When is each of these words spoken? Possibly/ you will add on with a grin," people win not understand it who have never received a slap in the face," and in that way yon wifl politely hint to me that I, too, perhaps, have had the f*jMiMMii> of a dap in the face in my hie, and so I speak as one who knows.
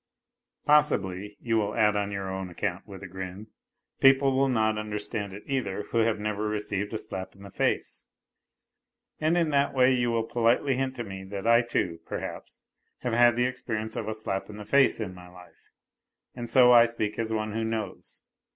Possibly/ 0.65 1.37
you 1.39 1.57
will 1.57 1.75
add 1.75 1.95
on 1.95 2.09
with 2.87 3.03
a 3.03 3.07
grin," 3.07 3.49
people 4.01 4.35
win 4.41 4.51
not 4.53 4.79
understand 4.79 5.31
it 5.31 5.43
who 5.47 5.97
have 5.99 6.19
never 6.19 6.47
received 6.47 6.91
a 6.91 6.97
slap 6.97 7.35
in 7.35 7.43
the 7.43 7.51
face," 7.51 8.07
and 9.19 9.37
in 9.37 9.51
that 9.51 9.75
way 9.75 9.93
yon 9.93 10.11
wifl 10.13 10.27
politely 10.27 10.75
hint 10.75 10.95
to 10.95 11.03
me 11.03 11.23
that 11.25 11.45
I, 11.45 11.61
too, 11.61 11.99
perhaps, 12.07 12.65
have 13.01 13.13
had 13.13 13.35
the 13.35 13.45
f*jMiMMii> 13.45 13.95
of 13.95 14.07
a 14.07 14.15
dap 14.25 14.49
in 14.49 14.57
the 14.57 14.65
face 14.65 14.99
in 14.99 15.13
my 15.13 15.25
hie, 15.27 15.51
and 16.33 16.49
so 16.49 16.71
I 16.71 16.85
speak 16.85 17.19
as 17.19 17.31
one 17.31 17.53
who 17.53 17.63
knows. 17.63 18.23